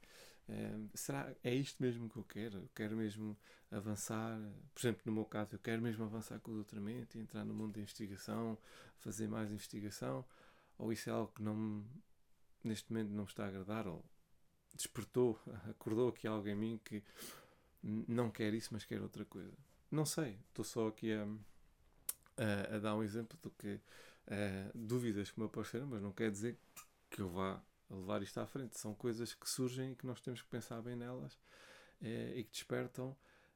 Será 0.94 1.34
é 1.44 1.54
isto 1.54 1.82
mesmo 1.82 2.08
que 2.08 2.16
eu 2.16 2.24
quero? 2.24 2.58
Eu 2.58 2.70
quero 2.74 2.96
mesmo 2.96 3.36
avançar, 3.70 4.38
por 4.74 4.80
exemplo, 4.80 5.02
no 5.06 5.12
meu 5.12 5.24
caso, 5.24 5.54
eu 5.54 5.58
quero 5.58 5.82
mesmo 5.82 6.04
avançar 6.04 6.40
com 6.40 6.50
o 6.50 6.54
doutoramento 6.54 7.18
e 7.18 7.20
entrar 7.20 7.44
no 7.44 7.52
mundo 7.52 7.74
da 7.74 7.80
investigação, 7.80 8.56
fazer 8.98 9.28
mais 9.28 9.50
investigação, 9.50 10.24
ou 10.78 10.92
isso 10.92 11.10
é 11.10 11.12
algo 11.12 11.32
que 11.34 11.42
não 11.42 11.84
neste 12.64 12.92
momento 12.92 13.10
não 13.10 13.24
me 13.24 13.28
está 13.28 13.44
a 13.44 13.48
agradar, 13.48 13.86
ou 13.86 14.04
despertou, 14.74 15.40
acordou 15.68 16.08
aqui 16.08 16.26
algo 16.26 16.48
em 16.48 16.56
mim 16.56 16.80
que 16.84 17.02
não 17.82 18.30
quer 18.30 18.52
isso, 18.54 18.70
mas 18.72 18.84
quer 18.84 19.00
outra 19.00 19.24
coisa. 19.24 19.52
Não 19.90 20.04
sei, 20.04 20.38
estou 20.48 20.64
só 20.64 20.88
aqui 20.88 21.12
a, 21.12 21.26
a, 22.36 22.76
a 22.76 22.78
dar 22.78 22.96
um 22.96 23.02
exemplo 23.02 23.38
do 23.42 23.50
que 23.50 23.74
uh, 23.74 23.80
dúvidas 24.74 25.30
que 25.30 25.40
me 25.40 25.46
apareceram, 25.46 25.86
mas 25.86 26.02
não 26.02 26.12
quer 26.12 26.30
dizer 26.30 26.58
que 27.10 27.20
eu 27.20 27.28
vá 27.28 27.62
levar 27.90 28.22
isto 28.22 28.38
à 28.38 28.46
frente. 28.46 28.78
São 28.78 28.94
coisas 28.94 29.34
que 29.34 29.48
surgem 29.48 29.92
e 29.92 29.96
que 29.96 30.06
nós 30.06 30.20
temos 30.20 30.42
que 30.42 30.48
pensar 30.48 30.80
bem 30.82 30.96
nelas 30.96 31.34
uh, 31.34 32.36
e 32.36 32.44
que 32.44 32.50
despertam 32.50 33.10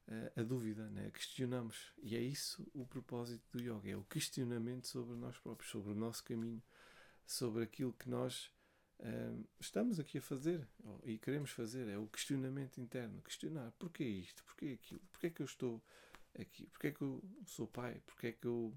uh, 0.09 0.41
a 0.41 0.43
dúvida, 0.43 0.89
né? 0.91 1.11
questionamos. 1.11 1.93
E 2.03 2.17
é 2.17 2.21
isso 2.21 2.67
o 2.75 2.87
propósito 2.87 3.45
do 3.53 3.63
yoga: 3.63 3.91
é 3.91 3.97
o 3.97 4.05
questionamento 4.05 4.87
sobre 4.87 5.17
nós 5.17 5.39
próprios, 5.39 5.71
sobre 5.71 5.93
o 5.93 5.95
nosso 5.95 6.25
caminho, 6.25 6.63
sobre 7.27 7.63
aquilo 7.63 7.93
que 7.93 8.09
nós 8.09 8.51
estamos 9.59 9.99
aqui 9.99 10.19
a 10.19 10.23
fazer 10.23 10.65
e 11.03 11.19
queremos 11.19 11.51
fazer. 11.51 11.89
É 11.89 11.99
o 11.99 12.07
questionamento 12.07 12.81
interno: 12.81 13.21
questionar 13.23 13.73
porquê 13.73 14.05
isto, 14.05 14.45
porquê 14.45 14.79
aquilo, 14.81 15.01
porquê 15.11 15.27
é 15.27 15.31
que 15.31 15.43
eu 15.43 15.47
estou 15.47 15.83
aqui, 16.39 16.67
porquê 16.69 16.87
é 16.87 16.93
que 16.93 17.03
eu 17.03 17.21
sou 17.45 17.67
pai, 17.67 18.01
porquê 18.07 18.29
é 18.29 18.33
que 18.33 18.47
eu 18.47 18.73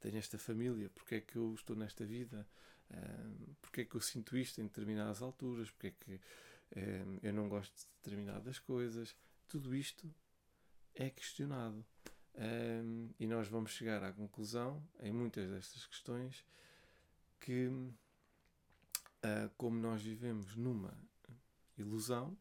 tenho 0.00 0.16
esta 0.18 0.38
família, 0.38 0.90
porque 0.90 1.16
é 1.16 1.20
que 1.20 1.36
eu 1.36 1.54
estou 1.54 1.76
nesta 1.76 2.04
vida, 2.04 2.46
porque 3.60 3.82
é 3.82 3.84
que 3.84 3.94
eu 3.94 4.00
sinto 4.00 4.36
isto 4.36 4.60
em 4.60 4.64
determinadas 4.64 5.22
alturas, 5.22 5.70
porque 5.70 5.88
é 5.88 5.90
que 5.90 6.20
eu 7.22 7.32
não 7.32 7.48
gosto 7.48 7.74
de 7.74 7.86
determinadas 8.02 8.58
coisas. 8.58 9.14
Tudo 9.46 9.74
isto 9.74 10.12
é 10.94 11.10
questionado. 11.10 11.84
Um, 12.34 13.10
e 13.18 13.26
nós 13.26 13.48
vamos 13.48 13.72
chegar 13.72 14.02
à 14.02 14.12
conclusão, 14.12 14.82
em 15.00 15.12
muitas 15.12 15.50
destas 15.50 15.86
questões, 15.86 16.44
que 17.40 17.66
uh, 17.66 17.92
como 19.56 19.78
nós 19.78 20.02
vivemos 20.02 20.56
numa 20.56 20.96
ilusão, 21.76 22.36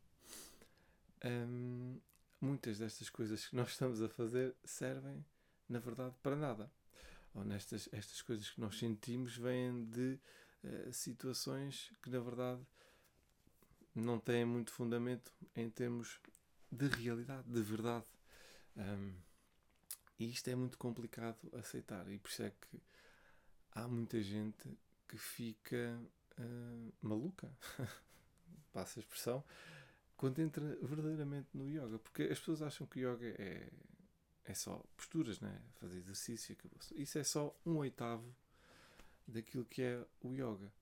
muitas 2.39 2.79
destas 2.79 3.09
coisas 3.09 3.47
que 3.47 3.55
nós 3.55 3.69
estamos 3.71 4.01
a 4.01 4.07
fazer 4.07 4.55
servem, 4.63 5.25
na 5.67 5.79
verdade, 5.79 6.15
para 6.23 6.35
nada. 6.35 6.71
Ou 7.33 7.43
nestas 7.43 7.87
estas 7.91 8.21
coisas 8.21 8.49
que 8.49 8.59
nós 8.59 8.77
sentimos 8.77 9.37
vêm 9.37 9.85
de 9.85 10.19
uh, 10.63 10.93
situações 10.93 11.91
que, 12.01 12.09
na 12.09 12.19
verdade, 12.19 12.61
não 13.93 14.19
têm 14.19 14.45
muito 14.45 14.71
fundamento 14.71 15.31
em 15.55 15.69
termos 15.69 16.19
de 16.71 16.87
realidade, 16.87 17.47
de 17.47 17.61
verdade. 17.61 18.05
Um, 18.75 19.13
e 20.19 20.29
isto 20.29 20.47
é 20.49 20.55
muito 20.55 20.77
complicado 20.77 21.37
aceitar, 21.53 22.09
e 22.09 22.17
por 22.17 22.29
isso 22.29 22.43
é 22.43 22.51
que 22.51 22.81
há 23.71 23.87
muita 23.87 24.21
gente 24.21 24.77
que 25.07 25.17
fica 25.17 25.99
uh, 26.37 26.93
maluca, 27.01 27.51
passa 28.73 28.99
a 28.99 29.01
expressão, 29.01 29.43
quando 30.17 30.39
entra 30.39 30.77
verdadeiramente 30.81 31.47
no 31.53 31.67
yoga, 31.67 31.97
porque 31.99 32.23
as 32.23 32.39
pessoas 32.39 32.61
acham 32.61 32.85
que 32.85 32.99
yoga 32.99 33.27
é, 33.41 33.71
é 34.49 34.53
só 34.55 34.83
posturas, 34.97 35.39
né? 35.39 35.61
fazer 35.79 35.97
exercício, 35.97 36.53
acabou. 36.53 36.79
Isso 36.95 37.19
é 37.19 37.23
só 37.23 37.55
um 37.63 37.77
oitavo 37.77 38.35
daquilo 39.27 39.63
que 39.63 39.83
é 39.83 40.03
o 40.21 40.33
yoga. 40.33 40.73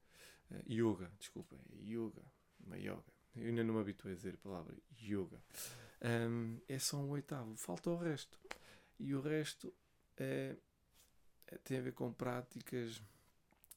Uh, 0.49 0.71
yoga, 0.71 1.11
desculpa, 1.19 1.57
é 1.73 1.83
yoga, 1.83 2.23
uma 2.65 2.77
yoga. 2.77 3.03
Eu 3.35 3.49
ainda 3.49 3.65
não 3.65 3.73
me 3.73 3.81
habituei 3.81 4.13
a 4.13 4.15
dizer 4.15 4.35
a 4.35 4.37
palavra 4.37 4.73
yoga. 4.97 5.43
Um, 6.01 6.59
é 6.69 6.79
só 6.79 6.97
um 6.97 7.09
oitavo, 7.09 7.57
falta 7.57 7.89
o 7.89 7.97
resto. 7.97 8.39
E 8.97 9.13
o 9.13 9.19
resto 9.19 9.73
é, 10.15 10.55
é, 11.47 11.57
tem 11.57 11.77
a 11.77 11.81
ver 11.81 11.91
com 11.91 12.13
práticas 12.13 13.01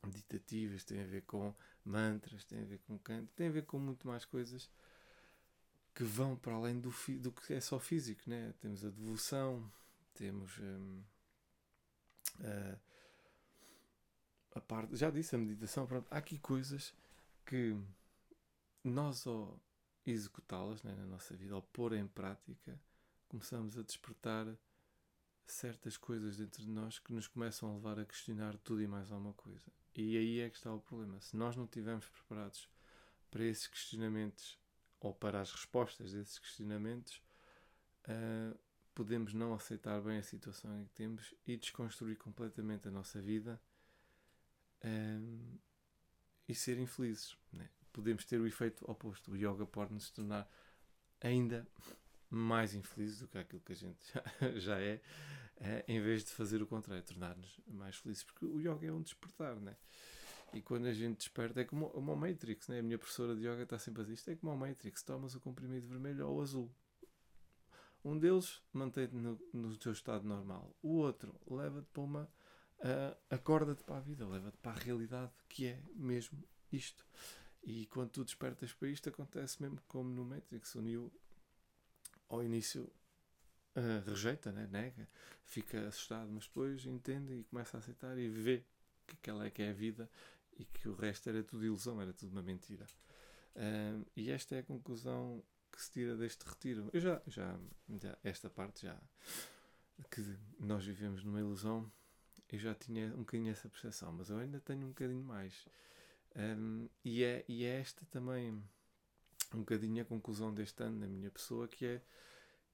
meditativas, 0.07 0.85
tem 0.85 1.03
a 1.03 1.07
ver 1.07 1.23
com 1.23 1.53
mantras, 1.85 2.45
tem 2.45 2.61
a 2.61 2.65
ver 2.65 2.79
com 2.87 2.97
canto, 3.01 3.33
tem 3.35 3.49
a 3.49 3.51
ver 3.53 3.65
com 3.65 3.79
muito 3.81 4.07
mais 4.07 4.25
coisas 4.25 4.71
que 5.93 6.05
vão 6.05 6.37
para 6.37 6.55
além 6.55 6.79
do, 6.79 6.95
do 7.19 7.33
que 7.33 7.53
é 7.53 7.61
só 7.61 7.81
físico. 7.81 8.23
Né? 8.31 8.55
Temos 8.61 8.85
a 8.85 8.89
devoção, 8.89 9.71
temos 10.15 10.59
um, 10.59 11.03
a, 12.41 14.59
a 14.59 14.61
parte, 14.61 14.97
já 14.97 15.11
disse, 15.11 15.35
a 15.35 15.39
meditação. 15.39 15.87
Pronto, 15.87 16.07
há 16.11 16.19
aqui 16.19 16.39
coisas 16.39 16.95
que 17.45 17.77
nós, 18.85 19.27
ao 19.27 19.61
executá-las 20.07 20.83
né, 20.83 20.95
na 20.95 21.07
nossa 21.07 21.37
vida, 21.37 21.55
ao 21.55 21.63
pôr 21.63 21.93
em 21.93 22.07
prática, 22.07 22.81
começamos 23.29 23.79
a 23.79 23.83
despertar 23.83 24.47
certas 25.47 25.97
coisas 25.97 26.37
dentro 26.37 26.63
de 26.63 26.71
nós 26.71 26.99
que 26.99 27.13
nos 27.13 27.27
começam 27.27 27.71
a 27.71 27.75
levar 27.75 27.99
a 27.99 28.05
questionar 28.05 28.57
tudo 28.59 28.83
e 28.83 28.87
mais 28.87 29.11
alguma 29.11 29.35
coisa. 29.35 29.71
E 29.95 30.17
aí 30.17 30.41
é 30.41 30.49
que 30.49 30.57
está 30.57 30.73
o 30.73 30.81
problema. 30.81 31.21
Se 31.21 31.37
nós 31.37 31.57
não 31.57 31.65
estivermos 31.65 32.09
preparados 32.09 32.69
para 33.31 33.45
esses 33.45 33.67
questionamentos 33.67 34.59
ou 35.01 35.13
para 35.13 35.41
as 35.41 35.53
respostas 35.53 36.13
desses 36.13 36.39
questionamentos, 36.39 37.21
uh, 38.07 38.59
podemos 38.95 39.33
não 39.33 39.55
aceitar 39.55 40.01
bem 40.01 40.19
a 40.19 40.23
situação 40.23 40.79
em 40.81 40.85
que 40.85 40.93
temos 40.93 41.35
e 41.47 41.57
desconstruir 41.57 42.17
completamente 42.17 42.89
a 42.89 42.91
nossa 42.91 43.21
vida 43.21 43.61
uh, 44.85 45.59
e 46.49 46.55
ser 46.55 46.79
infelizes. 46.79 47.37
Né? 47.53 47.69
Podemos 47.93 48.25
ter 48.25 48.41
o 48.41 48.47
efeito 48.47 48.89
oposto. 48.91 49.33
O 49.33 49.37
yoga 49.37 49.67
pode 49.67 49.93
nos 49.93 50.11
tornar 50.11 50.51
ainda 51.21 51.67
mais 52.29 52.75
infelizes 52.75 53.21
do 53.21 53.29
que 53.29 53.39
aquilo 53.39 53.61
que 53.63 53.73
a 53.73 53.77
gente 53.77 53.99
já, 54.13 54.59
já 54.59 54.81
é, 54.81 55.01
é, 55.57 55.85
em 55.89 56.01
vez 56.01 56.25
de 56.25 56.31
fazer 56.31 56.63
o 56.63 56.67
contrário, 56.67 57.03
tornar-nos 57.03 57.61
mais 57.67 57.97
felizes, 57.97 58.25
porque 58.25 58.47
o 58.47 58.61
yoga 58.61 58.87
é 58.87 58.93
um 58.93 59.03
despertar, 59.03 59.57
né? 59.57 59.77
E 60.53 60.61
quando 60.61 60.87
a 60.87 60.93
gente 60.93 61.19
desperta, 61.19 61.61
é 61.61 61.65
como 61.65 61.87
uma 61.89 62.17
Matrix, 62.17 62.67
né? 62.69 62.81
A 62.81 62.83
minha 62.83 62.99
professora 62.99 63.37
de 63.37 63.47
yoga 63.47 63.63
está 63.63 63.79
sempre 63.79 64.03
a 64.03 64.05
dizer 64.05 64.15
isto: 64.15 64.31
é 64.31 64.37
como 64.37 64.53
uma 64.53 64.67
Matrix, 64.67 65.03
tomas 65.03 65.35
o 65.35 65.41
comprimido 65.41 65.87
vermelho 65.87 66.27
ou 66.27 66.41
azul. 66.41 66.71
Um 68.05 68.19
deles 68.19 68.63
mantém-te 68.73 69.15
no, 69.15 69.39
no 69.53 69.77
teu 69.77 69.93
estado 69.93 70.27
normal, 70.27 70.75
o 70.83 70.97
outro 70.97 71.39
leva-te 71.47 71.89
para 71.93 72.03
uma. 72.03 72.31
Uh, 72.79 73.15
acorda-te 73.29 73.85
para 73.85 73.99
a 73.99 74.01
vida, 74.01 74.27
leva-te 74.27 74.57
para 74.57 74.73
a 74.73 74.75
realidade 74.75 75.33
que 75.49 75.67
é 75.67 75.83
mesmo 75.95 76.43
isto. 76.73 77.07
E 77.63 77.87
quando 77.87 78.11
tu 78.11 78.25
despertas 78.25 78.73
para 78.73 78.89
isto, 78.89 79.09
acontece 79.09 79.61
mesmo 79.61 79.79
como 79.87 80.09
no 80.09 80.25
Matrix. 80.25 80.75
O 80.77 80.81
Neo, 80.81 81.13
ao 82.29 82.43
início, 82.43 82.91
uh, 83.77 84.09
rejeita, 84.09 84.51
né? 84.51 84.67
nega, 84.67 85.07
fica 85.45 85.89
assustado, 85.89 86.31
mas 86.31 86.47
depois 86.47 86.87
entende 86.87 87.35
e 87.35 87.45
começa 87.45 87.77
a 87.77 87.81
aceitar 87.81 88.17
e 88.17 88.29
vê 88.29 88.65
que 89.07 89.15
aquela 89.15 89.45
é 89.45 89.51
que 89.51 89.61
é 89.61 89.71
a 89.71 89.75
vida 89.75 90.11
e 90.59 90.65
que 90.65 90.89
o 90.89 90.95
resto 90.95 91.29
era 91.29 91.43
tudo 91.43 91.65
ilusão, 91.65 92.01
era 92.01 92.15
tudo 92.15 92.33
uma 92.33 92.43
mentira. 92.43 92.87
Uh, 93.55 94.07
e 94.17 94.31
esta 94.31 94.55
é 94.55 94.61
a 94.61 94.63
conclusão 94.63 95.45
que 95.71 95.83
se 95.83 95.91
tira 95.91 96.17
deste 96.17 96.45
retiro. 96.45 96.91
Eu 96.93 97.01
já, 97.01 97.23
já, 97.27 97.59
já, 98.01 98.19
esta 98.23 98.51
parte 98.51 98.83
já, 98.87 99.01
que 100.11 100.21
nós 100.59 100.85
vivemos 100.85 101.25
numa 101.25 101.41
ilusão, 101.41 101.91
eu 102.51 102.59
já 102.59 102.75
tinha 102.75 103.15
um 103.15 103.21
bocadinho 103.21 103.51
essa 103.51 103.69
percepção, 103.69 104.13
mas 104.13 104.31
eu 104.31 104.39
ainda 104.39 104.61
tenho 104.61 104.87
um 104.87 104.91
bocadinho 104.91 105.25
mais. 105.25 105.67
Um, 106.37 106.89
e, 107.05 107.25
é, 107.25 107.45
e 107.49 107.65
é 107.65 107.81
esta 107.81 108.05
também 108.07 108.63
um 109.55 109.61
bocadinho 109.61 110.03
a 110.03 110.05
conclusão 110.05 110.55
deste 110.55 110.83
ano 110.83 111.01
na 111.01 111.07
minha 111.07 111.31
pessoa, 111.31 111.67
que 111.67 111.85
é 111.85 112.03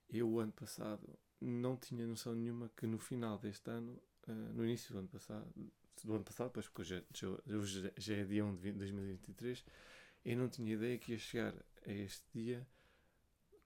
eu, 0.09 0.29
o 0.29 0.39
ano 0.39 0.51
passado, 0.51 1.17
não 1.41 1.75
tinha 1.75 2.05
noção 2.05 2.33
nenhuma 2.33 2.69
que 2.75 2.87
no 2.87 2.97
final 2.97 3.37
deste 3.37 3.69
ano, 3.69 4.01
uh, 4.27 4.31
no 4.53 4.63
início 4.63 4.93
do 4.93 4.99
ano 4.99 5.07
passado, 5.07 5.47
do 6.03 6.15
ano 6.15 6.23
passado, 6.23 6.51
pois 6.51 6.67
porque 6.67 6.81
hoje, 6.81 7.05
hoje 7.47 7.93
já 7.97 8.15
é 8.15 8.23
dia 8.23 8.45
1 8.45 8.55
de 8.55 8.71
2023, 8.71 9.65
eu 10.25 10.37
não 10.37 10.49
tinha 10.49 10.73
ideia 10.73 10.97
que 10.97 11.11
ia 11.11 11.17
chegar 11.17 11.53
a 11.85 11.91
este 11.91 12.23
dia 12.33 12.67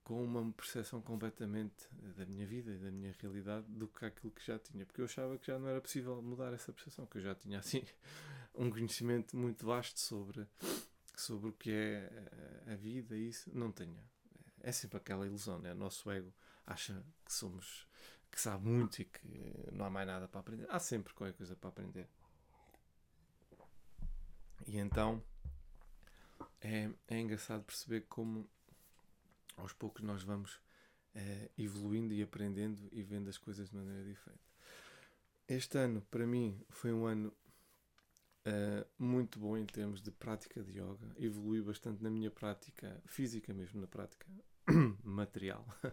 com 0.04 0.24
uma 0.24 0.52
percepção 0.54 1.02
completamente 1.02 1.88
da 2.18 2.26
minha 2.26 2.46
vida 2.46 2.72
e 2.72 2.78
da 2.78 2.92
minha 2.92 3.14
realidade 3.20 3.66
do 3.70 3.88
que 3.88 4.06
aquilo 4.06 4.32
que 4.32 4.46
já 4.46 4.58
tinha, 4.58 4.86
porque 4.86 5.02
eu 5.02 5.06
achava 5.06 5.38
que 5.38 5.48
já 5.48 5.60
não 5.60 5.68
era 5.68 5.80
possível 5.80 6.22
mudar 6.22 6.54
essa 6.54 6.74
percepção, 6.74 7.06
que 7.06 7.18
eu 7.18 7.22
já 7.22 7.36
tinha 7.36 7.60
assim 7.60 7.84
um 8.56 8.70
conhecimento 8.70 9.38
muito 9.38 9.66
vasto 9.66 10.00
sobre 10.00 10.48
sobre 11.16 11.50
o 11.50 11.54
que 11.54 11.72
é 11.72 12.72
a 12.72 12.76
vida 12.76 13.16
e 13.16 13.30
isso 13.30 13.50
não 13.54 13.72
tenho 13.72 14.00
é 14.64 14.72
sempre 14.72 14.98
aquela 14.98 15.26
ilusão, 15.26 15.60
né? 15.60 15.72
O 15.74 15.76
nosso 15.76 16.10
ego 16.10 16.32
acha 16.66 17.04
que 17.26 17.34
somos, 17.34 17.88
que 18.32 18.40
sabe 18.40 18.68
muito 18.68 19.02
e 19.02 19.06
que 19.06 19.70
não 19.72 19.86
há 19.86 19.90
mais 19.90 20.08
nada 20.08 20.28
para 20.28 20.40
aprender. 20.40 20.68
Há 20.70 20.80
sempre 20.80 21.14
qualquer 21.14 21.36
coisa 21.36 21.56
para 21.56 21.70
aprender. 21.70 22.08
E 24.68 24.78
então 24.78 25.24
é, 26.62 26.90
é 27.08 27.20
engraçado 27.20 27.64
perceber 27.64 28.02
como 28.02 28.48
aos 29.62 29.74
poucos 29.74 30.04
nós 30.04 30.24
vamos 30.24 30.60
é, 31.14 31.50
evoluindo 31.58 32.14
e 32.14 32.22
aprendendo 32.22 32.90
e 32.92 33.02
vendo 33.04 33.30
as 33.30 33.38
coisas 33.38 33.70
de 33.70 33.76
maneira 33.76 34.04
diferente. 34.04 34.42
Este 35.48 35.78
ano, 35.78 36.02
para 36.10 36.26
mim, 36.26 36.60
foi 36.70 36.92
um 36.92 37.06
ano 37.06 37.34
Uh, 38.42 38.84
muito 38.98 39.38
bom 39.38 39.56
em 39.56 39.68
termos 39.68 40.02
de 40.02 40.10
prática 40.10 40.64
de 40.64 40.80
yoga. 40.80 41.16
Evolui 41.16 41.62
bastante 41.62 42.02
na 42.02 42.10
minha 42.10 42.32
prática 42.32 43.00
física, 43.06 43.54
mesmo 43.54 43.80
na 43.80 43.86
prática 43.86 44.26
material. 45.04 45.64
uh, 45.84 45.92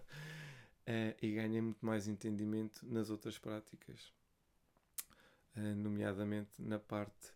e 1.21 1.35
ganhei 1.35 1.61
muito 1.61 1.85
mais 1.85 2.09
entendimento 2.09 2.87
nas 2.87 3.11
outras 3.11 3.39
práticas, 3.39 4.15
nomeadamente 5.77 6.63
na 6.63 6.79
parte 6.79 7.35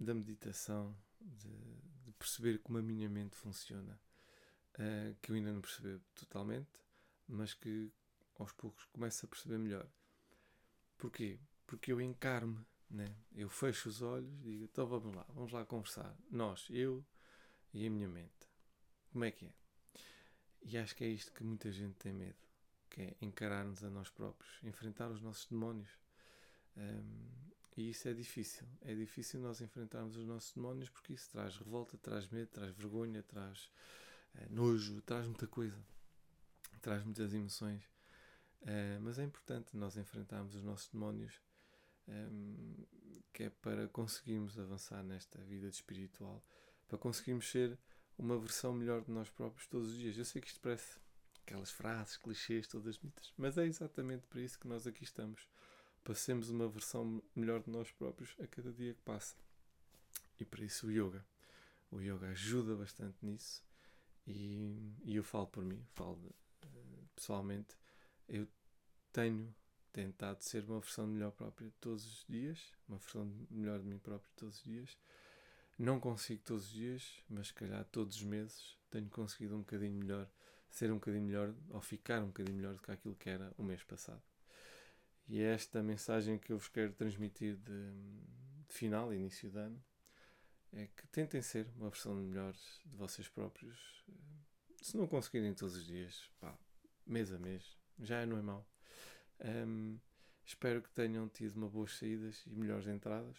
da 0.00 0.12
meditação, 0.14 0.96
de, 1.20 1.50
de, 2.04 2.12
perceber 2.18 2.58
como 2.58 2.78
a 2.78 2.82
minha 2.82 3.08
mente 3.08 3.36
funciona, 3.36 4.00
que 5.20 5.30
eu 5.30 5.36
ainda 5.36 5.52
não 5.52 5.60
percebi 5.60 6.00
totalmente, 6.14 6.80
mas 7.28 7.54
que 7.54 7.92
aos 8.38 8.52
poucos 8.52 8.84
começo 8.86 9.24
a 9.24 9.28
perceber 9.28 9.58
melhor. 9.58 9.86
Porquê? 10.96 11.38
Porque 11.66 11.92
eu 11.92 12.00
encaro-me 12.00 12.64
né? 12.92 13.16
Eu 13.34 13.48
fecho 13.48 13.88
os 13.88 14.02
olhos 14.02 14.30
e 14.40 14.42
digo: 14.42 14.64
então 14.64 14.86
vamos 14.86 15.14
lá, 15.14 15.26
vamos 15.30 15.50
lá 15.50 15.64
conversar. 15.64 16.14
Nós, 16.30 16.66
eu 16.70 17.04
e 17.72 17.86
a 17.86 17.90
minha 17.90 18.08
mente. 18.08 18.48
Como 19.10 19.24
é 19.24 19.30
que 19.30 19.46
é? 19.46 19.52
E 20.62 20.78
acho 20.78 20.94
que 20.94 21.04
é 21.04 21.08
isto 21.08 21.32
que 21.32 21.42
muita 21.42 21.72
gente 21.72 21.94
tem 21.94 22.12
medo: 22.12 22.36
que 22.90 23.02
é 23.02 23.16
encarar-nos 23.20 23.82
a 23.82 23.90
nós 23.90 24.10
próprios, 24.10 24.62
enfrentar 24.62 25.10
os 25.10 25.20
nossos 25.20 25.46
demónios. 25.46 25.90
Um, 26.76 27.30
e 27.76 27.88
isso 27.88 28.06
é 28.08 28.12
difícil. 28.12 28.66
É 28.82 28.94
difícil 28.94 29.40
nós 29.40 29.62
enfrentarmos 29.62 30.16
os 30.16 30.26
nossos 30.26 30.52
demónios 30.52 30.90
porque 30.90 31.14
isso 31.14 31.30
traz 31.30 31.56
revolta, 31.56 31.96
traz 31.96 32.28
medo, 32.28 32.48
traz 32.48 32.70
vergonha, 32.72 33.22
traz 33.22 33.70
nojo, 34.50 35.00
traz 35.02 35.26
muita 35.26 35.46
coisa, 35.46 35.78
traz 36.80 37.04
muitas 37.04 37.32
emoções. 37.32 37.82
Uh, 38.62 39.00
mas 39.00 39.18
é 39.18 39.24
importante 39.24 39.76
nós 39.76 39.96
enfrentarmos 39.96 40.54
os 40.54 40.62
nossos 40.62 40.88
demónios 40.88 41.40
um, 42.08 42.84
que 43.32 43.44
é 43.44 43.50
para 43.50 43.88
conseguirmos 43.88 44.58
avançar 44.58 45.02
nesta 45.02 45.38
vida 45.38 45.66
espiritual, 45.68 46.44
para 46.86 46.98
conseguirmos 46.98 47.50
ser 47.50 47.78
uma 48.18 48.38
versão 48.38 48.72
melhor 48.72 49.02
de 49.02 49.10
nós 49.10 49.30
próprios 49.30 49.66
todos 49.66 49.88
os 49.88 49.98
dias. 49.98 50.16
Eu 50.16 50.24
sei 50.24 50.40
que 50.40 50.48
isto 50.48 50.60
parece 50.60 50.98
aquelas 51.42 51.70
frases, 51.70 52.16
clichês, 52.16 52.66
todas 52.66 52.96
bonitas, 52.98 53.32
mas 53.36 53.58
é 53.58 53.66
exatamente 53.66 54.26
para 54.26 54.40
isso 54.40 54.58
que 54.58 54.68
nós 54.68 54.86
aqui 54.86 55.04
estamos. 55.04 55.48
Para 56.04 56.14
sermos 56.14 56.50
uma 56.50 56.68
versão 56.68 57.22
melhor 57.34 57.62
de 57.62 57.70
nós 57.70 57.90
próprios 57.92 58.34
a 58.40 58.46
cada 58.46 58.72
dia 58.72 58.92
que 58.92 59.02
passa. 59.02 59.36
E 60.38 60.44
para 60.44 60.64
isso 60.64 60.88
o 60.88 60.90
yoga. 60.90 61.24
O 61.90 62.00
yoga 62.00 62.28
ajuda 62.28 62.74
bastante 62.74 63.16
nisso. 63.22 63.62
E, 64.26 64.94
e 65.04 65.16
eu 65.16 65.24
falo 65.24 65.46
por 65.46 65.64
mim, 65.64 65.84
falo 65.94 66.18
pessoalmente, 67.14 67.76
eu 68.28 68.46
tenho 69.12 69.54
tentado 69.92 70.42
ser 70.42 70.64
uma 70.64 70.80
versão 70.80 71.06
melhor 71.06 71.32
própria 71.32 71.70
todos 71.80 72.04
os 72.04 72.24
dias, 72.28 72.72
uma 72.88 72.98
versão 72.98 73.30
melhor 73.50 73.78
de 73.78 73.86
mim 73.86 73.98
próprio 73.98 74.30
todos 74.36 74.56
os 74.56 74.64
dias. 74.64 74.96
Não 75.78 75.98
consigo 76.00 76.42
todos 76.44 76.66
os 76.66 76.72
dias, 76.72 77.22
mas 77.28 77.48
se 77.48 77.54
calhar 77.54 77.84
todos 77.86 78.16
os 78.16 78.22
meses 78.22 78.76
tenho 78.90 79.08
conseguido 79.08 79.56
um 79.56 79.60
bocadinho 79.60 79.94
melhor, 79.94 80.28
ser 80.70 80.90
um 80.90 80.94
bocadinho 80.94 81.24
melhor 81.24 81.54
ou 81.70 81.80
ficar 81.80 82.22
um 82.22 82.28
bocadinho 82.28 82.56
melhor 82.56 82.74
do 82.74 82.82
que 82.82 82.90
aquilo 82.90 83.14
que 83.16 83.28
era 83.28 83.52
o 83.56 83.62
mês 83.62 83.82
passado. 83.82 84.22
E 85.28 85.40
é 85.40 85.54
esta 85.54 85.82
mensagem 85.82 86.38
que 86.38 86.52
eu 86.52 86.58
vos 86.58 86.68
quero 86.68 86.92
transmitir 86.92 87.56
de, 87.56 87.92
de 88.68 88.74
final, 88.74 89.12
início 89.14 89.50
de 89.50 89.58
ano, 89.58 89.82
é 90.72 90.86
que 90.86 91.06
tentem 91.08 91.42
ser 91.42 91.66
uma 91.76 91.90
versão 91.90 92.14
melhor 92.14 92.52
de 92.52 92.96
vocês 92.96 93.28
próprios. 93.28 94.04
Se 94.80 94.96
não 94.96 95.06
conseguirem 95.06 95.54
todos 95.54 95.76
os 95.76 95.86
dias, 95.86 96.30
pá, 96.40 96.56
mês 97.06 97.32
a 97.32 97.38
mês, 97.38 97.76
já 98.00 98.24
não 98.26 98.38
é 98.38 98.42
mau. 98.42 98.66
Um, 99.44 99.98
espero 100.44 100.82
que 100.82 100.90
tenham 100.90 101.28
tido 101.28 101.56
uma 101.56 101.68
boas 101.68 101.96
saídas 101.96 102.42
e 102.46 102.54
melhores 102.54 102.86
entradas. 102.86 103.36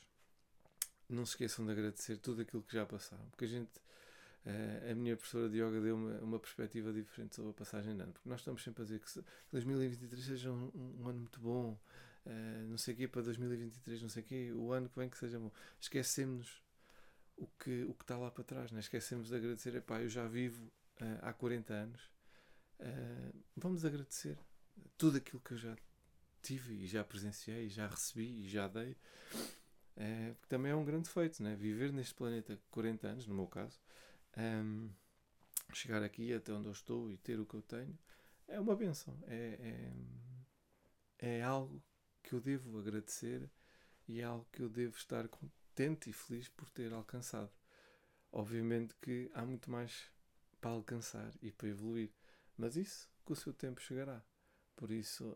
Não 1.10 1.26
se 1.26 1.32
esqueçam 1.32 1.66
de 1.66 1.72
agradecer 1.72 2.18
tudo 2.18 2.42
aquilo 2.42 2.64
que 2.64 2.74
já 2.74 2.86
passaram, 2.86 3.26
porque 3.30 3.46
a 3.46 3.48
gente, 3.48 3.78
uh, 4.46 4.92
a 4.92 4.96
minha 4.96 5.18
professora 5.18 5.50
de 5.50 5.58
yoga 5.58 5.82
deu 5.82 5.96
uma, 5.96 6.20
uma 6.20 6.40
perspectiva 6.40 6.94
diferente 6.94 7.36
sobre 7.36 7.52
a 7.52 7.54
passagem 7.54 7.96
de 7.96 8.02
ano, 8.02 8.14
porque 8.14 8.30
nós 8.30 8.40
estamos 8.40 8.64
sempre 8.64 8.84
a 8.84 8.86
dizer 8.86 9.00
que 9.00 9.24
2023 9.52 10.24
seja 10.24 10.52
um, 10.52 10.72
um, 11.02 11.08
ano 11.08 11.20
muito 11.20 11.40
bom, 11.40 11.78
uh, 12.26 12.68
não 12.68 12.78
sei 12.78 12.94
o 12.94 12.98
quê, 12.98 13.08
para 13.08 13.22
2023, 13.22 14.02
não 14.02 14.10
sei 14.10 14.24
o 14.24 14.26
quê, 14.26 14.52
o 14.54 14.72
ano 14.72 14.88
que 14.88 14.98
vem 14.98 15.10
que 15.10 15.18
seja 15.18 15.40
bom. 15.40 15.52
Esquecemos 15.80 16.64
o 17.38 17.48
que, 17.60 17.84
o 17.84 17.94
que 17.94 18.04
está 18.04 18.18
lá 18.18 18.30
para 18.32 18.44
trás, 18.44 18.72
né? 18.72 18.80
esquecemos 18.80 19.30
de 19.30 19.36
agradecer. 19.36 19.76
Epá, 19.76 20.02
eu 20.02 20.10
já 20.10 20.28
vivo 20.28 20.66
uh, 21.02 21.20
há 21.22 21.34
40 21.34 21.74
anos, 21.74 22.12
vamos 23.56 23.86
agradecer 23.86 24.38
tudo 24.98 25.18
aquilo 25.18 25.42
que 25.42 25.54
eu 25.54 25.58
já 25.58 25.76
tive 26.42 26.74
e 26.74 26.88
já 26.88 27.04
presenciei, 27.04 27.68
e 27.68 27.70
já 27.70 27.88
recebi 27.88 28.44
e 28.44 28.50
já 28.50 28.68
dei. 28.68 28.98
É, 29.96 30.34
também 30.50 30.72
é 30.72 30.76
um 30.76 30.84
grande 30.84 31.10
feito, 31.10 31.42
né? 31.42 31.56
Viver 31.56 31.94
neste 31.94 32.14
planeta 32.14 32.60
40 32.72 33.08
anos, 33.08 33.28
no 33.28 33.36
meu 33.36 33.48
caso, 33.48 33.80
um, 34.38 34.90
chegar 35.74 36.04
aqui 36.04 36.34
até 36.34 36.52
onde 36.52 36.68
eu 36.68 36.72
estou 36.72 37.10
e 37.12 37.18
ter 37.18 37.40
o 37.40 37.46
que 37.46 37.56
eu 37.56 37.62
tenho, 37.62 37.98
é 38.48 38.60
uma 38.60 38.76
benção. 38.76 39.18
É, 39.28 39.94
é, 41.20 41.38
é 41.38 41.42
algo 41.44 41.82
que 42.22 42.34
eu 42.34 42.42
devo 42.42 42.78
agradecer 42.80 43.50
e 44.08 44.20
é 44.20 44.24
algo 44.24 44.48
que 44.52 44.62
eu 44.62 44.70
devo 44.70 44.98
estar 44.98 45.28
contente 45.74 46.12
e 46.12 46.14
feliz 46.14 46.48
por 46.50 46.70
ter 46.70 46.94
alcançado. 46.94 47.52
Obviamente 48.32 48.96
que 49.02 49.30
há 49.34 49.44
muito 49.44 49.72
mais 49.72 50.08
para 50.62 50.70
alcançar 50.70 51.34
e 51.42 51.52
para 51.52 51.68
evoluir, 51.68 52.12
mas 52.56 52.78
isso 52.78 53.10
com 53.26 53.34
o 53.34 53.36
seu 53.36 53.52
tempo 53.52 53.82
chegará. 53.82 54.24
Por 54.76 54.92
isso, 54.92 55.36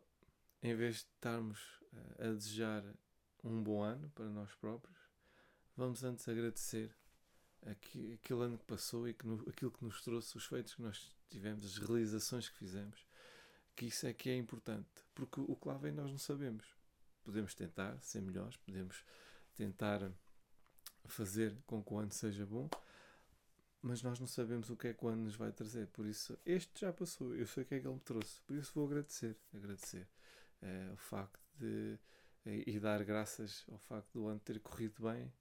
em 0.62 0.76
vez 0.76 0.98
de 0.98 1.02
estarmos 1.16 1.82
eh, 1.92 2.28
a 2.28 2.34
desejar 2.34 2.84
um 3.44 3.64
bom 3.64 3.82
ano 3.82 4.12
para 4.12 4.30
nós 4.30 4.54
próprios, 4.56 4.98
vamos 5.76 6.04
antes 6.04 6.28
agradecer 6.30 6.96
aquele 7.66 8.44
ano 8.44 8.60
que 8.60 8.66
passou 8.66 9.08
e 9.08 9.14
que 9.16 9.26
no, 9.26 9.42
aquilo 9.50 9.72
que 9.72 9.84
nos 9.84 10.02
trouxe, 10.02 10.38
os 10.38 10.46
feitos 10.46 10.76
que 10.76 10.82
nós 10.84 11.12
tivemos, 11.30 11.66
as 11.66 11.78
realizações 11.78 12.48
que 12.48 12.58
fizemos, 12.58 13.06
que 13.76 13.88
isso 13.88 14.06
é 14.06 14.14
que 14.14 14.30
é 14.30 14.38
importante, 14.38 15.04
porque 15.16 15.42
o 15.42 15.56
que 15.56 15.68
lá 15.68 15.78
vem 15.78 15.92
nós 15.92 16.12
não 16.12 16.18
sabemos. 16.20 16.66
Podemos 17.24 17.56
tentar 17.56 18.00
ser 18.02 18.22
melhores, 18.22 18.56
podemos 18.58 19.04
tentar 19.56 20.12
fazer 21.08 21.56
com 21.66 21.84
que 21.84 21.94
o 21.94 21.98
ano 21.98 22.12
seja 22.12 22.46
bom, 22.46 22.70
mas 23.82 24.02
nós 24.02 24.20
não 24.20 24.28
sabemos 24.28 24.70
o 24.70 24.76
que 24.76 24.88
é 24.88 24.94
que 24.94 25.06
o 25.06 25.08
ano 25.08 25.24
nos 25.24 25.36
vai 25.36 25.52
trazer. 25.52 25.88
Por 25.88 26.06
isso, 26.06 26.38
este 26.46 26.82
já 26.82 26.92
passou, 26.92 27.36
eu 27.36 27.46
sei 27.46 27.64
o 27.64 27.66
que 27.66 27.76
é 27.76 27.80
que 27.80 27.88
ele 27.88 27.96
me 27.96 28.02
trouxe, 28.02 28.42
por 28.42 28.56
isso 28.56 28.72
vou 28.74 28.86
agradecer, 28.86 29.38
agradecer 29.54 30.08
é, 30.62 30.90
o 30.92 30.98
facto 30.98 31.40
de 31.60 31.98
e, 32.48 32.76
e 32.76 32.80
dar 32.80 33.04
graças 33.04 33.66
ao 33.72 33.78
facto 33.78 34.12
do 34.14 34.28
ano 34.28 34.40
ter 34.40 34.60
corrido 34.60 35.04
bem 35.04 35.32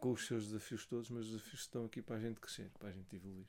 com 0.00 0.12
os 0.12 0.26
seus 0.26 0.46
desafios 0.46 0.86
todos, 0.86 1.10
mas 1.10 1.24
os 1.26 1.32
desafios 1.32 1.60
estão 1.60 1.84
aqui 1.84 2.02
para 2.02 2.16
a 2.16 2.20
gente 2.20 2.40
crescer, 2.40 2.70
para 2.78 2.88
a 2.88 2.92
gente 2.92 3.14
evoluir. 3.14 3.46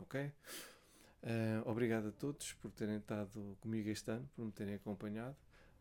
Ok? 0.00 0.20
Uh, 0.24 1.68
obrigado 1.68 2.08
a 2.08 2.12
todos 2.12 2.52
por 2.54 2.70
terem 2.70 2.98
estado 2.98 3.56
comigo 3.60 3.88
este 3.88 4.10
ano, 4.10 4.28
por 4.34 4.44
me 4.44 4.52
terem 4.52 4.74
acompanhado. 4.74 5.36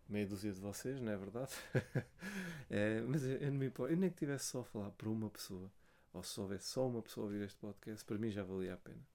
Meia 0.10 0.28
dúzia 0.28 0.52
de 0.52 0.60
vocês, 0.60 1.00
não 1.00 1.12
é 1.12 1.18
verdade? 1.18 1.54
é, 2.70 3.02
mas 3.02 3.24
eu, 3.24 3.38
eu, 3.38 3.52
não 3.52 3.60
me 3.60 3.68
importo. 3.68 3.94
eu 3.94 3.98
nem 3.98 4.10
que 4.10 4.18
tivesse 4.18 4.46
só 4.46 4.60
a 4.62 4.66
falar 4.66 4.92
para 4.92 5.10
uma 5.10 5.30
pessoa, 5.30 5.72
ou 6.14 6.24
se 6.24 6.40
houvesse 6.40 6.68
só 6.68 6.88
uma 6.88 7.02
pessoa 7.02 7.26
a 7.26 7.28
ouvir 7.28 7.44
este 7.44 7.58
podcast, 7.58 8.06
para 8.06 8.18
mim 8.18 8.30
já 8.30 8.44
valia 8.44 8.74
a 8.74 8.78
pena. 8.78 9.06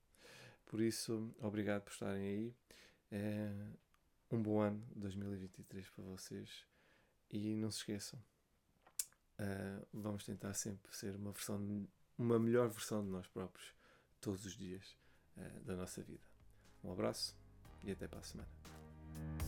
Por 0.66 0.80
isso, 0.80 1.34
obrigado 1.40 1.82
por 1.82 1.92
estarem 1.92 2.22
aí. 2.22 2.54
É, 3.10 3.52
um 4.30 4.42
bom 4.42 4.60
ano 4.60 4.82
2023 4.96 5.88
para 5.90 6.04
vocês 6.04 6.66
e 7.30 7.54
não 7.56 7.70
se 7.70 7.78
esqueçam, 7.78 8.20
uh, 9.38 9.86
vamos 9.92 10.24
tentar 10.24 10.54
sempre 10.54 10.94
ser 10.94 11.14
uma 11.14 11.32
versão, 11.32 11.88
uma 12.16 12.38
melhor 12.38 12.68
versão 12.68 13.04
de 13.04 13.10
nós 13.10 13.26
próprios 13.26 13.74
todos 14.20 14.44
os 14.44 14.56
dias 14.56 14.96
uh, 15.36 15.60
da 15.64 15.76
nossa 15.76 16.02
vida. 16.02 16.26
Um 16.82 16.92
abraço 16.92 17.36
e 17.82 17.90
até 17.90 18.06
para 18.06 18.20
a 18.20 18.22
semana. 18.22 19.47